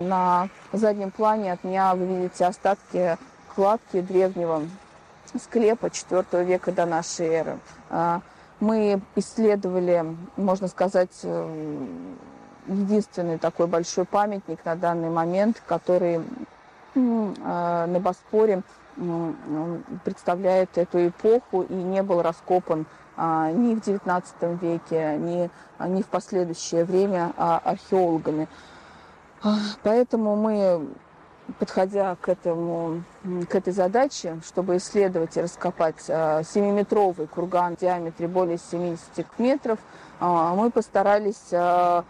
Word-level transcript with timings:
На 0.00 0.48
заднем 0.72 1.10
плане 1.10 1.52
от 1.52 1.64
меня 1.64 1.94
вы 1.94 2.06
видите 2.06 2.44
остатки 2.44 3.18
кладки 3.54 4.00
древнего 4.00 4.62
склепа 5.36 5.86
IV 5.86 6.44
века 6.44 6.70
до 6.70 6.86
нашей 6.86 7.26
эры. 7.26 7.58
А, 7.90 8.20
мы 8.60 9.00
исследовали, 9.16 10.04
можно 10.36 10.68
сказать, 10.68 11.10
э, 11.24 11.86
единственный 12.68 13.38
такой 13.38 13.66
большой 13.66 14.04
памятник 14.04 14.64
на 14.64 14.76
данный 14.76 15.10
момент, 15.10 15.60
который 15.66 16.20
а, 16.94 17.86
на 17.86 18.00
Боспоре 18.00 18.62
представляет 20.04 20.76
эту 20.76 21.08
эпоху 21.08 21.62
и 21.62 21.74
не 21.74 22.02
был 22.02 22.22
раскопан 22.22 22.86
а, 23.16 23.50
ни 23.50 23.74
в 23.74 23.78
XIX 23.78 24.58
веке, 24.60 25.16
ни, 25.18 25.50
ни 25.88 26.02
в 26.02 26.06
последующее 26.06 26.84
время 26.84 27.32
археологами. 27.36 28.48
Поэтому 29.82 30.36
мы 30.36 30.88
подходя 31.58 32.16
к, 32.16 32.28
этому, 32.28 33.02
к 33.48 33.54
этой 33.54 33.72
задаче, 33.72 34.38
чтобы 34.46 34.76
исследовать 34.76 35.36
и 35.36 35.40
раскопать 35.40 35.96
7-метровый 36.08 37.24
а, 37.24 37.28
курган 37.28 37.76
в 37.76 37.80
диаметре 37.80 38.28
более 38.28 38.58
70 38.58 39.26
метров, 39.38 39.78
а, 40.20 40.54
мы 40.54 40.70
постарались 40.70 41.52
а, 41.52 42.04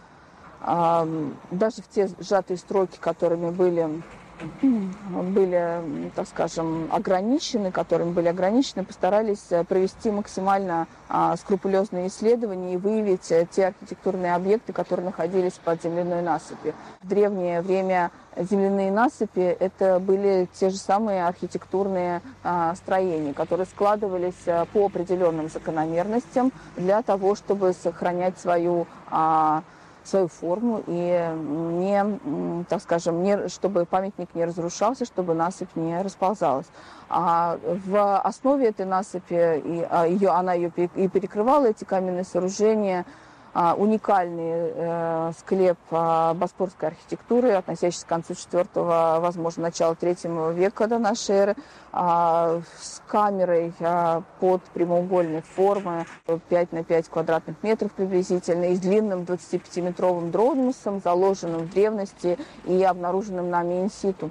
даже 1.51 1.83
в 1.83 1.89
те 1.89 2.11
сжатые 2.19 2.57
строки, 2.57 2.99
которыми 2.99 3.51
были 3.51 4.03
были, 4.63 6.11
так 6.15 6.27
скажем, 6.29 6.89
ограничены, 6.93 7.71
которыми 7.71 8.13
были 8.13 8.29
ограничены, 8.29 8.85
постарались 8.85 9.47
э, 9.51 9.65
провести 9.65 10.11
максимально 10.11 10.87
а, 11.09 11.37
скрупулезные 11.37 12.09
исследования 12.09 12.75
и 12.75 12.77
выявить 12.77 13.31
э, 13.33 13.47
те 13.51 13.69
архитектурные 13.69 14.35
объекты, 14.35 14.73
которые 14.73 15.07
находились 15.07 15.55
под 15.55 15.83
земляной 15.83 16.23
насыпью. 16.23 16.75
В 17.03 17.09
древнее 17.09 17.63
время 17.63 18.11
земляные 18.37 18.91
насыпи– 18.91 19.41
это 19.61 19.99
были 19.99 20.49
те 20.53 20.71
же 20.71 20.77
самые 20.77 21.27
архитектурные 21.27 22.23
а, 22.45 22.75
строения, 22.75 23.35
которые 23.35 23.67
складывались 23.67 24.47
а, 24.47 24.67
по 24.67 24.87
определенным 24.87 25.49
закономерностям 25.49 26.53
для 26.77 27.03
того, 27.03 27.35
чтобы 27.35 27.73
сохранять 27.73 28.39
свою 28.39 28.87
а, 29.11 29.63
свою 30.09 30.29
форму 30.29 30.83
и 30.87 31.33
не, 31.37 32.65
так 32.69 32.83
скажем, 32.83 33.23
не, 33.23 33.49
чтобы 33.49 33.85
памятник 33.85 34.35
не 34.35 34.45
разрушался, 34.45 35.05
чтобы 35.05 35.35
насыпь 35.35 35.75
не 35.77 36.01
расползалась. 36.03 36.67
А 37.09 37.59
в 37.63 38.19
основе 38.21 38.69
этой 38.69 38.87
насыпи, 38.87 39.63
и, 39.65 39.87
а, 39.89 40.07
ее, 40.07 40.31
она 40.31 40.55
ее 40.55 40.73
и 40.77 41.09
перекрывала, 41.09 41.67
эти 41.67 41.85
каменные 41.85 42.25
сооружения– 42.25 43.05
уникальный 43.55 44.73
э, 44.75 45.33
склеп 45.39 45.79
а, 45.91 46.35
боспорской 46.35 46.91
архитектуры, 46.91 47.53
относящийся 47.53 48.05
к 48.05 48.09
концу 48.09 48.35
IV, 48.35 49.21
возможно, 49.21 49.65
начала 49.65 49.95
III 49.95 50.55
века 50.55 50.87
до 50.87 50.99
нашей 50.99 51.35
эры, 51.35 51.57
а, 51.91 52.61
с 52.79 53.03
камерой 53.07 53.73
под 54.41 54.63
прямоугольной 54.75 55.43
формы 55.43 56.07
5 56.49 56.73
на 56.73 56.85
5 56.85 57.09
квадратных 57.09 57.57
метров 57.63 57.91
приблизительно 57.93 58.67
и 58.67 58.77
с 58.77 58.81
длинным 58.81 59.23
25-метровым 59.23 60.31
дронусом, 60.31 61.01
заложенным 61.03 61.63
в 61.63 61.71
древности 61.71 62.39
и 62.65 62.83
обнаруженным 62.83 63.49
нами 63.49 63.83
инситу. 63.83 64.31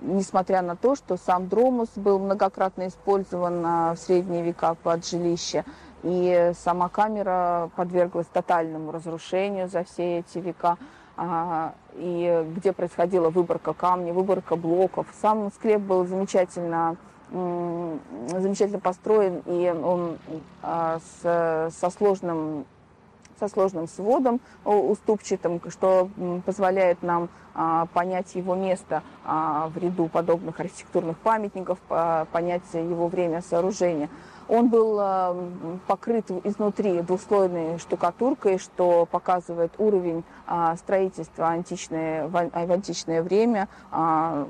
Несмотря 0.00 0.62
на 0.62 0.76
то, 0.76 0.94
что 0.94 1.16
сам 1.16 1.48
дромус 1.48 1.88
был 1.96 2.18
многократно 2.18 2.86
использован 2.86 3.94
в 3.94 3.96
средние 3.96 4.42
века 4.42 4.76
под 4.82 5.06
жилище, 5.06 5.64
и 6.02 6.52
сама 6.58 6.88
камера 6.88 7.70
подверглась 7.76 8.26
тотальному 8.26 8.92
разрушению 8.92 9.68
за 9.68 9.84
все 9.84 10.18
эти 10.18 10.38
века. 10.38 10.76
А, 11.16 11.74
и 11.94 12.46
где 12.54 12.72
происходила 12.72 13.30
выборка 13.30 13.72
камней, 13.72 14.12
выборка 14.12 14.54
блоков. 14.54 15.06
Сам 15.20 15.50
склеп 15.52 15.80
был 15.80 16.06
замечательно 16.06 16.96
замечательно 17.30 18.78
построен, 18.78 19.42
и 19.44 19.70
он 19.70 20.16
а, 20.62 20.98
со 21.22 21.90
сложным 21.90 22.64
со 23.38 23.48
сложным 23.48 23.88
сводом 23.88 24.40
уступчатым, 24.64 25.60
что 25.68 26.10
позволяет 26.44 27.02
нам 27.02 27.28
а, 27.54 27.86
понять 27.92 28.34
его 28.34 28.54
место 28.54 29.02
в 29.24 29.72
ряду 29.76 30.08
подобных 30.08 30.58
архитектурных 30.60 31.18
памятников, 31.18 31.78
понять 32.32 32.62
его 32.72 33.08
время 33.08 33.42
сооружения. 33.42 34.08
Он 34.48 34.68
был 34.68 34.98
э, 34.98 35.78
покрыт 35.86 36.30
изнутри 36.44 37.02
двухслойной 37.02 37.78
штукатуркой, 37.78 38.58
что 38.58 39.06
показывает 39.10 39.72
уровень 39.76 40.24
а, 40.46 40.74
строительства 40.76 41.48
античное, 41.48 42.26
в 42.28 42.36
античное 42.72 43.22
время, 43.22 43.68
а, 43.90 44.48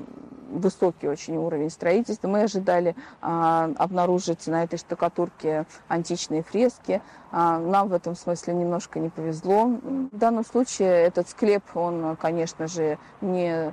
высокий 0.49 1.07
очень 1.07 1.37
уровень 1.37 1.69
строительства. 1.69 2.27
Мы 2.27 2.43
ожидали 2.43 2.95
а, 3.21 3.71
обнаружить 3.77 4.47
на 4.47 4.63
этой 4.63 4.77
штукатурке 4.77 5.65
античные 5.87 6.43
фрески. 6.43 7.01
Нам 7.31 7.89
в 7.89 7.93
этом 7.93 8.15
смысле 8.15 8.55
немножко 8.55 8.99
не 8.99 9.09
повезло. 9.09 9.65
В 9.65 10.17
данном 10.17 10.43
случае 10.43 10.89
этот 10.89 11.29
склеп, 11.29 11.63
он, 11.75 12.15
конечно 12.15 12.67
же, 12.67 12.97
не 13.21 13.71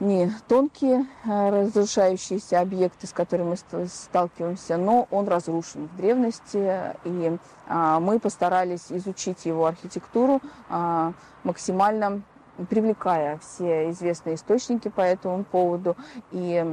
не 0.00 0.32
тонкие 0.46 1.06
а, 1.24 1.50
разрушающиеся 1.50 2.60
объекты, 2.60 3.06
с 3.06 3.12
которыми 3.12 3.56
мы 3.72 3.86
сталкиваемся, 3.88 4.76
но 4.76 5.08
он 5.10 5.26
разрушен 5.26 5.88
в 5.88 5.96
древности, 5.96 6.94
и 7.04 7.36
а, 7.66 7.98
мы 7.98 8.20
постарались 8.20 8.86
изучить 8.90 9.44
его 9.44 9.66
архитектуру 9.66 10.40
а, 10.68 11.12
максимально 11.42 12.22
привлекая 12.66 13.38
все 13.38 13.90
известные 13.90 14.34
источники 14.34 14.88
по 14.88 15.00
этому 15.00 15.44
поводу 15.44 15.96
и 16.30 16.64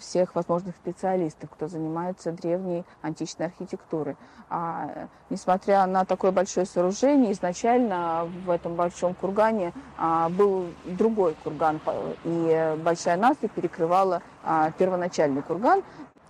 всех 0.00 0.34
возможных 0.34 0.76
специалистов, 0.76 1.50
кто 1.50 1.68
занимается 1.68 2.32
древней 2.32 2.84
античной 3.02 3.46
архитектурой. 3.46 4.16
А, 4.48 5.08
несмотря 5.30 5.86
на 5.86 6.04
такое 6.04 6.30
большое 6.30 6.66
сооружение, 6.66 7.32
изначально 7.32 8.28
в 8.44 8.50
этом 8.50 8.74
большом 8.74 9.14
кургане 9.14 9.72
а, 9.96 10.28
был 10.28 10.66
другой 10.84 11.34
курган, 11.42 11.80
и 12.24 12.76
большая 12.84 13.16
насыпь 13.16 13.52
перекрывала 13.52 14.22
а, 14.44 14.70
первоначальный 14.72 15.42
курган, 15.42 15.82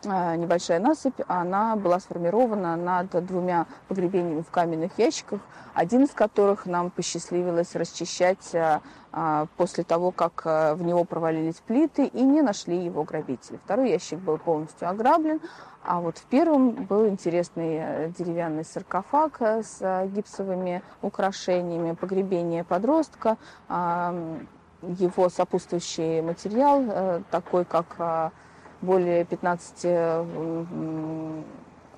небольшая 0.05 0.79
насыпь, 0.81 1.21
она 1.29 1.77
была 1.77 2.01
сформирована 2.01 2.77
над 2.77 3.25
двумя 3.27 3.67
погребениями 3.89 4.43
в 4.43 4.51
каменных 4.51 4.99
ящиках, 4.99 5.41
один 5.75 6.05
из 6.05 6.11
которых 6.11 6.67
нам 6.67 6.91
посчастливилось 6.91 7.75
расчищать 7.75 8.55
э, 8.55 8.81
э, 9.13 9.47
после 9.57 9.85
того, 9.85 10.11
как 10.11 10.45
в 10.45 10.83
него 10.83 11.05
провалились 11.05 11.63
плиты 11.67 12.07
и 12.07 12.23
не 12.23 12.43
нашли 12.43 12.85
его 12.85 13.05
грабители. 13.05 13.59
Второй 13.65 13.91
ящик 13.91 14.19
был 14.19 14.39
полностью 14.39 14.89
ограблен, 14.89 15.41
а 15.85 16.01
вот 16.01 16.19
в 16.19 16.25
первом 16.25 16.73
был 16.73 17.09
интересный 17.09 18.13
деревянный 18.17 18.65
саркофаг 18.65 19.41
с 19.41 20.07
гипсовыми 20.15 20.83
украшениями, 21.01 21.93
погребение 21.95 22.63
подростка, 22.63 23.37
его 23.69 25.29
сопутствующий 25.29 26.21
материал, 26.23 27.23
такой 27.31 27.65
как 27.65 28.33
более 28.83 29.25
15 29.25 29.87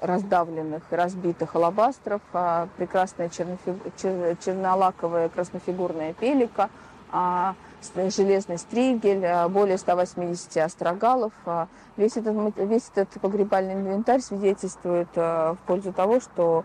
раздавленных 0.01 0.83
и 0.91 0.95
разбитых 0.95 1.57
алабастров, 1.57 2.21
а 2.33 2.69
прекрасная 2.77 3.29
чернофиг... 3.31 3.75
чернолаковая 3.97 5.29
краснофигурная 5.31 6.13
пелика, 6.13 6.69
а 7.11 7.55
железный 7.97 8.59
стригель, 8.59 9.25
а 9.25 9.49
более 9.49 9.79
180 9.79 10.57
острогалов. 10.59 11.33
Весь 11.97 12.17
этот, 12.17 12.57
весь 12.57 12.91
этот 12.95 13.09
погребальный 13.21 13.75
инвентарь 13.75 14.21
свидетельствует 14.21 15.09
в 15.15 15.57
пользу 15.67 15.93
того, 15.93 16.21
что 16.21 16.65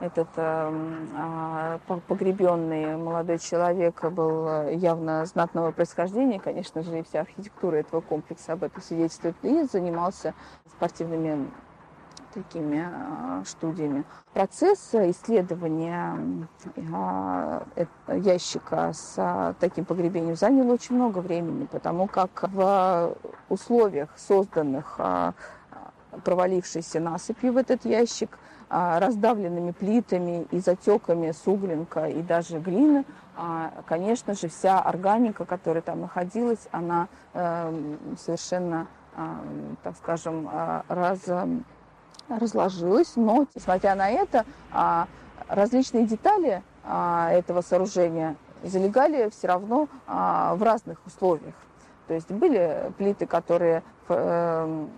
этот 0.00 0.28
э, 0.36 1.78
погребенный 2.06 2.96
молодой 2.96 3.38
человек 3.38 4.04
был 4.10 4.46
э, 4.46 4.74
явно 4.74 5.24
знатного 5.24 5.72
происхождения, 5.72 6.38
конечно 6.38 6.82
же, 6.82 6.98
и 6.98 7.02
вся 7.02 7.20
архитектура 7.20 7.76
этого 7.76 8.02
комплекса 8.02 8.52
об 8.52 8.64
этом 8.64 8.82
свидетельствует, 8.82 9.36
и 9.42 9.62
занимался 9.64 10.34
спортивными 10.66 11.50
такими 12.34 12.86
э, 12.86 13.44
студиями. 13.46 14.04
Процесс 14.34 14.90
исследования 14.92 16.46
э, 16.76 17.86
ящика 18.18 18.92
с 18.92 19.56
таким 19.60 19.86
погребением 19.86 20.36
занял 20.36 20.70
очень 20.70 20.96
много 20.96 21.20
времени, 21.20 21.64
потому 21.64 22.06
как 22.06 22.50
в 22.52 23.16
условиях, 23.48 24.10
созданных 24.16 25.00
провалившейся 26.24 27.00
насыпью 27.00 27.52
в 27.52 27.56
этот 27.56 27.84
ящик, 27.84 28.38
а, 28.38 28.55
раздавленными 28.68 29.70
плитами 29.70 30.46
и 30.50 30.58
затеками 30.58 31.32
суглинка 31.32 32.06
и 32.06 32.22
даже 32.22 32.58
глины, 32.58 33.04
а, 33.36 33.70
конечно 33.86 34.34
же, 34.34 34.48
вся 34.48 34.80
органика, 34.80 35.44
которая 35.44 35.82
там 35.82 36.00
находилась, 36.00 36.66
она 36.72 37.08
эм, 37.34 37.98
совершенно, 38.18 38.88
а, 39.14 39.40
так 39.82 39.96
скажем, 39.96 40.50
раз, 40.88 41.20
разложилась. 42.28 43.12
Но, 43.14 43.46
несмотря 43.54 43.94
на 43.94 44.10
это, 44.10 44.44
различные 45.48 46.06
детали 46.06 46.62
этого 46.84 47.60
сооружения 47.60 48.36
залегали 48.64 49.30
все 49.30 49.48
равно 49.48 49.88
в 50.06 50.58
разных 50.60 50.98
условиях. 51.06 51.54
То 52.08 52.14
есть 52.14 52.30
были 52.30 52.92
плиты, 52.98 53.26
которые 53.26 53.82
эм, 54.08 54.90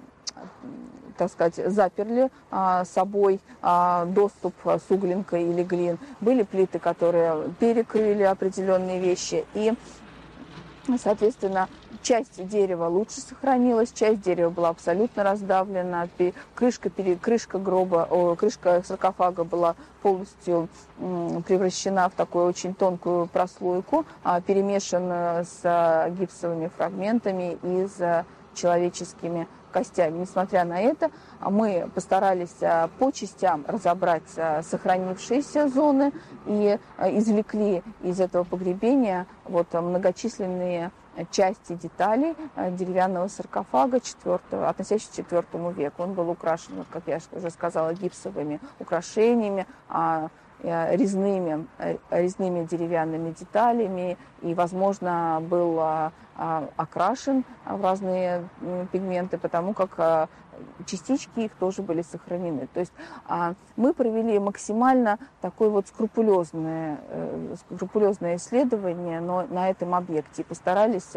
так 1.19 1.31
сказать, 1.31 1.57
заперли 1.57 2.31
а, 2.51 2.85
собой 2.85 3.41
а, 3.61 4.07
доступ 4.07 4.55
с 4.65 4.85
углинкой 4.89 5.43
или 5.51 5.63
глин. 5.63 5.99
Были 6.21 6.45
плиты, 6.45 6.79
которые 6.79 7.51
перекрыли 7.59 8.23
определенные 8.23 9.01
вещи. 9.01 9.45
И, 9.55 9.75
соответственно, 11.03 11.69
часть 12.03 12.47
дерева 12.47 12.87
лучше 12.87 13.21
сохранилась, 13.21 13.93
часть 13.93 14.23
дерева 14.23 14.51
была 14.51 14.69
абсолютно 14.71 15.25
раздавлена. 15.25 16.09
Крышка, 16.55 16.91
крышка 17.21 17.59
гроба, 17.59 18.07
о, 18.09 18.37
крышка 18.37 18.83
саркофага 18.87 19.45
была 19.45 19.75
полностью 20.03 20.69
превращена 20.97 22.09
в 22.09 22.13
такую 22.13 22.47
очень 22.47 22.75
тонкую 22.75 23.27
прослойку, 23.27 24.07
а, 24.23 24.41
перемешанную 24.41 25.45
с 25.45 26.13
гипсовыми 26.19 26.71
фрагментами 26.77 27.59
и 27.63 27.89
с 27.89 28.25
человеческими 28.55 29.47
костями. 29.71 30.19
Несмотря 30.19 30.65
на 30.65 30.81
это, 30.81 31.11
мы 31.41 31.89
постарались 31.95 32.57
а, 32.63 32.89
по 32.99 33.11
частям 33.11 33.65
разобрать 33.67 34.37
а, 34.37 34.63
сохранившиеся 34.63 35.69
зоны 35.69 36.13
и 36.47 36.79
а, 36.97 37.11
извлекли 37.11 37.83
из 38.03 38.21
этого 38.21 38.45
погребения 38.45 39.27
вот 39.45 39.73
многочисленные 39.73 40.91
части 41.33 41.75
деталей 41.75 42.37
деревянного 42.71 43.27
саркофага 43.27 43.99
4, 43.99 44.39
относящегося 44.67 45.25
к 45.25 45.33
IV 45.33 45.75
веку. 45.75 46.05
Он 46.05 46.13
был 46.13 46.31
украшен, 46.31 46.85
как 46.93 47.03
я 47.07 47.19
уже 47.33 47.51
сказала, 47.51 47.93
гипсовыми 47.93 48.61
украшениями, 48.79 49.67
резными, 50.63 51.67
резными 52.11 52.65
деревянными 52.67 53.33
деталями 53.33 54.17
и, 54.43 54.55
возможно, 54.55 55.43
был 55.43 55.81
окрашен 56.39 57.45
в 57.67 57.83
разные 57.83 58.49
пигменты, 58.93 59.39
потому 59.39 59.75
как 59.75 59.91
а, 59.99 60.29
частички 60.87 61.41
их 61.41 61.53
тоже 61.55 61.83
были 61.83 62.03
сохранены. 62.03 62.69
То 62.73 62.81
есть 62.81 62.93
а, 63.27 63.55
мы 63.77 63.93
провели 63.93 64.39
максимально 64.39 65.19
такое 65.41 65.69
вот 65.69 65.89
скрупулезное, 65.89 67.01
э, 67.09 67.55
скрупулезное 67.75 68.37
исследование 68.37 69.21
но 69.21 69.47
на 69.49 69.69
этом 69.69 69.95
объекте 69.95 70.43
и 70.43 70.45
постарались 70.45 71.13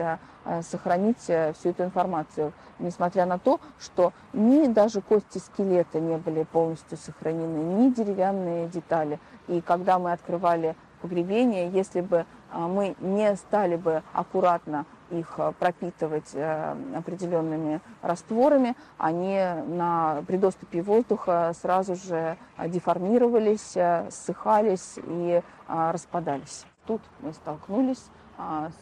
сохранить 0.63 1.23
э, 1.27 1.53
всю 1.53 1.69
эту 1.69 1.83
информацию, 1.83 2.51
несмотря 2.79 3.27
на 3.27 3.37
то, 3.37 3.59
что 3.79 4.13
ни 4.33 4.65
даже 4.67 5.01
кости 5.01 5.37
скелета 5.37 5.99
не 5.99 6.17
были 6.17 6.43
полностью 6.43 6.97
сохранены, 6.97 7.57
ни 7.57 7.89
деревянные 7.89 8.67
детали. 8.67 9.19
И 9.47 9.61
когда 9.61 9.99
мы 9.99 10.13
открывали 10.13 10.75
погребение, 11.01 11.69
если 11.69 12.01
бы 12.01 12.25
мы 12.53 12.95
не 12.99 13.35
стали 13.35 13.75
бы 13.75 14.03
аккуратно 14.13 14.85
их 15.11 15.33
э, 15.37 15.51
пропитывать 15.59 16.31
э, 16.33 16.75
определенными 16.95 17.81
растворами, 18.01 18.75
они 18.97 19.39
на, 19.67 20.23
при 20.27 20.37
доступе 20.37 20.81
воздуха 20.81 21.53
сразу 21.59 21.95
же 21.95 22.37
деформировались, 22.67 23.75
э, 23.75 24.07
ссыхались 24.09 24.95
и 24.97 25.41
распадались. 25.67 26.65
Тут 26.85 27.01
мы 27.21 27.33
столкнулись 27.33 28.03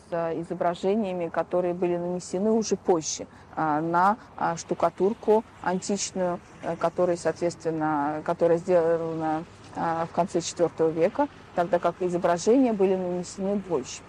с 0.10 0.34
изображениями, 0.42 1.28
которые 1.28 1.74
были 1.74 1.98
нанесены 1.98 2.50
уже 2.50 2.78
позже 2.78 3.28
на 3.56 4.18
штукатурку 4.56 5.44
античную, 5.62 6.40
которая, 6.80 7.18
соответственно, 7.18 8.22
которая 8.26 8.58
сделана 8.58 9.44
в 9.76 10.08
конце 10.16 10.40
IV 10.40 10.92
века, 10.94 11.28
тогда 11.56 11.78
как 11.78 12.02
изображения 12.02 12.74
были 12.74 12.96
нанесены 12.96 13.56
больше. 13.58 14.02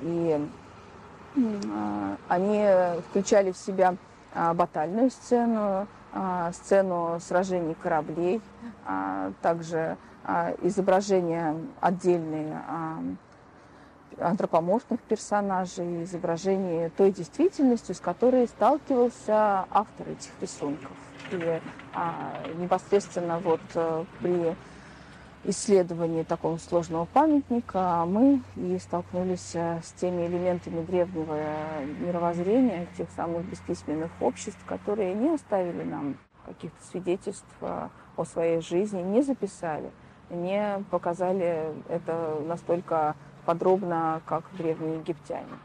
И 0.00 0.46
они 2.28 2.66
включали 3.08 3.52
в 3.52 3.56
себя 3.56 3.96
а, 4.34 4.54
батальную 4.54 5.10
сцену, 5.10 5.86
а, 6.12 6.52
сцену 6.52 7.18
сражений 7.20 7.74
кораблей, 7.74 8.40
также 9.42 9.96
изображения 10.62 11.54
отдельные 11.80 12.58
антропоморфных 14.18 15.00
персонажей, 15.00 16.04
изображения 16.04 16.90
той 16.96 17.12
действительностью, 17.12 17.94
с 17.94 18.00
которой 18.00 18.46
сталкивался 18.46 19.66
автор 19.70 20.08
этих 20.08 20.30
рисунков. 20.40 20.90
И 21.30 21.60
непосредственно 22.56 23.38
вот 23.38 23.60
э, 23.74 24.04
при 24.20 24.56
исследовании 25.44 26.22
такого 26.22 26.58
сложного 26.58 27.04
памятника 27.06 28.04
мы 28.06 28.42
и 28.56 28.78
столкнулись 28.78 29.54
э, 29.54 29.80
с 29.82 29.92
теми 29.92 30.26
элементами 30.26 30.84
древнего 30.84 31.36
мировоззрения, 32.00 32.86
тех 32.96 33.10
самых 33.10 33.44
бесписьменных 33.48 34.10
обществ, 34.20 34.62
которые 34.66 35.14
не 35.14 35.30
оставили 35.30 35.84
нам 35.84 36.16
каких-то 36.44 36.82
свидетельств 36.84 37.46
э, 37.60 37.88
о 38.16 38.24
своей 38.24 38.60
жизни, 38.60 39.00
не 39.02 39.22
записали, 39.22 39.90
не 40.30 40.84
показали 40.90 41.74
это 41.88 42.38
настолько 42.46 43.14
подробно, 43.46 44.20
как 44.26 44.44
древние 44.56 44.96
египтяне 44.96 45.58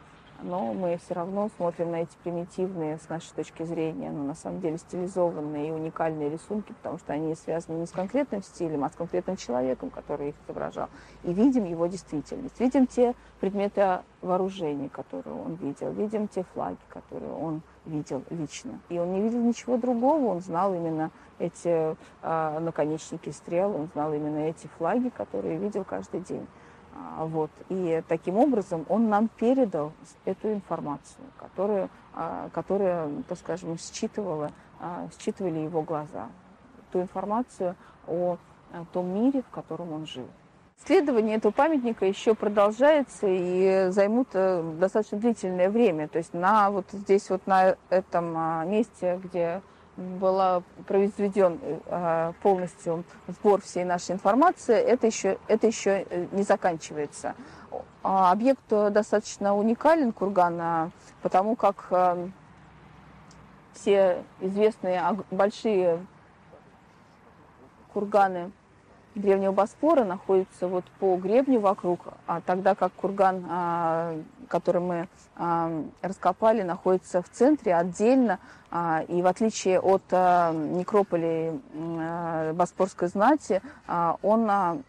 но 0.43 0.73
мы 0.73 0.97
все 0.97 1.13
равно 1.13 1.49
смотрим 1.55 1.91
на 1.91 2.01
эти 2.03 2.15
примитивные, 2.23 2.97
с 2.97 3.09
нашей 3.09 3.33
точки 3.33 3.63
зрения, 3.63 4.11
но 4.11 4.23
на 4.23 4.35
самом 4.35 4.59
деле 4.59 4.77
стилизованные 4.77 5.69
и 5.69 5.71
уникальные 5.71 6.29
рисунки, 6.29 6.73
потому 6.73 6.97
что 6.99 7.13
они 7.13 7.33
связаны 7.35 7.79
не 7.79 7.85
с 7.85 7.91
конкретным 7.91 8.43
стилем, 8.43 8.83
а 8.83 8.89
с 8.89 8.95
конкретным 8.95 9.37
человеком, 9.37 9.89
который 9.89 10.29
их 10.29 10.35
изображал. 10.45 10.89
И 11.23 11.33
видим 11.33 11.65
его 11.65 11.87
действительность. 11.87 12.59
Видим 12.59 12.87
те 12.87 13.15
предметы 13.39 13.99
вооружения, 14.21 14.89
которые 14.89 15.35
он 15.35 15.55
видел, 15.55 15.91
видим 15.91 16.27
те 16.27 16.43
флаги, 16.53 16.77
которые 16.89 17.33
он 17.33 17.61
видел 17.85 18.23
лично. 18.29 18.79
И 18.89 18.99
он 18.99 19.13
не 19.13 19.21
видел 19.21 19.41
ничего 19.41 19.77
другого, 19.77 20.25
он 20.25 20.41
знал 20.41 20.73
именно 20.73 21.11
эти 21.39 21.95
э, 22.21 22.59
наконечники 22.59 23.29
стрел, 23.29 23.75
он 23.75 23.89
знал 23.93 24.13
именно 24.13 24.39
эти 24.39 24.67
флаги, 24.77 25.09
которые 25.09 25.57
видел 25.57 25.83
каждый 25.83 26.21
день. 26.21 26.47
А, 26.95 27.25
вот. 27.25 27.51
И 27.69 28.01
таким 28.07 28.37
образом 28.37 28.85
он 28.89 29.09
нам 29.09 29.27
передал 29.27 29.93
эту 30.25 30.53
информацию, 30.53 31.25
которую, 31.37 31.89
а, 32.13 32.49
которая, 32.53 33.09
так 33.27 33.37
скажем, 33.37 33.77
считывала, 33.77 34.51
а, 34.79 35.07
считывали 35.19 35.59
его 35.59 35.81
глаза. 35.81 36.29
Ту 36.91 37.01
информацию 37.01 37.75
о 38.07 38.37
том 38.91 39.13
мире, 39.13 39.41
в 39.41 39.49
котором 39.49 39.93
он 39.93 40.05
жил. 40.05 40.27
Исследование 40.83 41.37
этого 41.37 41.51
памятника 41.51 42.05
еще 42.05 42.33
продолжается 42.33 43.27
и 43.27 43.87
займут 43.91 44.29
э, 44.33 44.61
достаточно 44.79 45.19
длительное 45.19 45.69
время. 45.69 46.07
То 46.07 46.17
есть 46.17 46.33
на 46.33 46.69
вот 46.71 46.85
здесь 46.91 47.29
вот 47.29 47.45
на 47.47 47.77
этом 47.89 48.69
месте, 48.69 49.19
где 49.23 49.61
был 49.97 50.63
произведен 50.87 51.59
э, 51.61 52.33
полностью 52.41 53.03
сбор 53.27 53.61
всей 53.61 53.83
нашей 53.83 54.13
информации, 54.13 54.75
это 54.75 55.07
еще, 55.07 55.37
это 55.47 55.67
еще 55.67 56.05
э, 56.09 56.27
не 56.31 56.43
заканчивается. 56.43 57.35
А 58.01 58.31
объект 58.31 58.67
достаточно 58.67 59.55
уникален, 59.55 60.11
курган, 60.11 60.91
потому 61.21 61.55
как 61.55 61.87
э, 61.91 62.27
все 63.73 64.23
известные 64.41 65.01
большие 65.31 66.05
курганы 67.93 68.51
древнего 69.15 69.51
Босфора 69.51 70.03
находится 70.03 70.67
вот 70.67 70.85
по 70.99 71.15
гребню 71.17 71.59
вокруг, 71.59 71.99
а 72.25 72.41
тогда 72.41 72.75
как 72.75 72.93
курган, 72.93 73.45
а, 73.49 74.15
который 74.47 74.81
мы 74.81 75.07
а, 75.35 75.83
раскопали, 76.01 76.63
находится 76.63 77.21
в 77.21 77.29
центре 77.29 77.75
отдельно, 77.75 78.39
а, 78.71 79.03
и 79.07 79.21
в 79.21 79.27
отличие 79.27 79.79
от 79.79 80.03
некрополей 80.11 81.61
Боспорской 82.53 83.07
знати, 83.07 83.61
он 84.21 84.83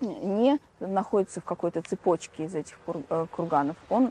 не 0.00 0.58
находится 0.80 1.40
в 1.40 1.44
какой-то 1.44 1.80
цепочке 1.80 2.44
из 2.44 2.54
этих 2.54 2.76
э, 2.86 3.26
курганов, 3.34 3.76
он 3.88 4.10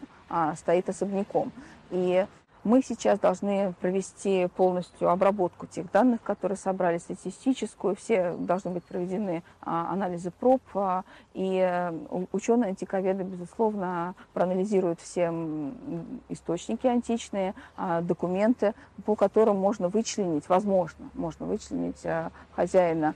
стоит 0.56 0.90
особняком. 0.90 1.52
И 1.92 2.25
мы 2.65 2.81
сейчас 2.81 3.19
должны 3.19 3.74
провести 3.79 4.50
полностью 4.57 5.10
обработку 5.10 5.67
тех 5.67 5.89
данных, 5.91 6.22
которые 6.24 6.57
собрали, 6.57 6.98
статистическую. 6.98 7.95
Все 7.95 8.34
должны 8.34 8.72
быть 8.72 8.84
проведены 8.84 9.43
а, 9.62 9.93
анализы 9.93 10.31
проб. 10.31 10.62
А, 10.74 11.03
и 11.36 11.60
э, 11.60 11.93
ученые 12.31 12.69
антиковеды, 12.69 13.24
безусловно, 13.24 14.15
проанализируют 14.34 15.00
все 15.00 15.31
источники 16.29 16.88
античные, 16.88 17.53
а, 17.77 18.01
документы, 18.01 18.74
по 19.05 19.15
которым 19.15 19.57
можно 19.57 19.88
вычленить, 19.88 20.50
возможно, 20.50 21.07
можно 21.13 21.45
вычленить 21.45 22.03
хозяина, 22.55 23.13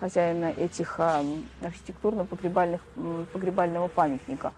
хозяина 0.00 0.46
этих 0.46 0.98
архитектурно-погребального 1.60 3.88
памятника. 3.88 4.54